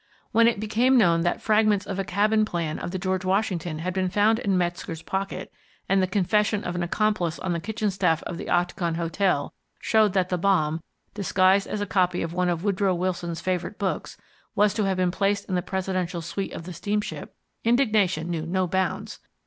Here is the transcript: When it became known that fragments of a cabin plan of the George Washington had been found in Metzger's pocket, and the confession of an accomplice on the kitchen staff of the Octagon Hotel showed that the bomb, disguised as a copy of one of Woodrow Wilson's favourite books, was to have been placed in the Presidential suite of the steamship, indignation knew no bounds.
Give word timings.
When 0.31 0.47
it 0.47 0.59
became 0.59 0.97
known 0.97 1.21
that 1.21 1.43
fragments 1.43 1.85
of 1.85 1.99
a 1.99 2.03
cabin 2.03 2.43
plan 2.43 2.79
of 2.79 2.89
the 2.89 2.97
George 2.97 3.23
Washington 3.23 3.77
had 3.77 3.93
been 3.93 4.09
found 4.09 4.39
in 4.39 4.57
Metzger's 4.57 5.03
pocket, 5.03 5.53
and 5.87 6.01
the 6.01 6.07
confession 6.07 6.63
of 6.63 6.73
an 6.73 6.81
accomplice 6.81 7.37
on 7.37 7.53
the 7.53 7.59
kitchen 7.59 7.91
staff 7.91 8.23
of 8.23 8.39
the 8.39 8.49
Octagon 8.49 8.95
Hotel 8.95 9.53
showed 9.79 10.13
that 10.13 10.29
the 10.29 10.39
bomb, 10.39 10.81
disguised 11.13 11.67
as 11.67 11.81
a 11.81 11.85
copy 11.85 12.23
of 12.23 12.33
one 12.33 12.49
of 12.49 12.63
Woodrow 12.63 12.95
Wilson's 12.95 13.41
favourite 13.41 13.77
books, 13.77 14.17
was 14.55 14.73
to 14.73 14.85
have 14.85 14.97
been 14.97 15.11
placed 15.11 15.47
in 15.47 15.53
the 15.53 15.61
Presidential 15.61 16.23
suite 16.23 16.53
of 16.53 16.63
the 16.63 16.73
steamship, 16.73 17.35
indignation 17.63 18.27
knew 18.31 18.47
no 18.47 18.65
bounds. 18.65 19.19